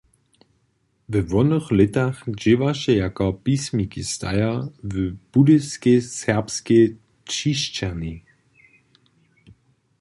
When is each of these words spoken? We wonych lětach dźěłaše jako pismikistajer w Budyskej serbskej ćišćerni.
We 1.13 1.19
wonych 1.31 1.67
lětach 1.79 2.17
dźěłaše 2.41 2.93
jako 3.03 3.25
pismikistajer 3.43 4.55
w 4.91 4.93
Budyskej 5.33 5.99
serbskej 6.19 6.83
ćišćerni. 7.31 8.15